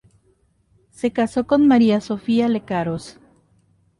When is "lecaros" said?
2.49-3.19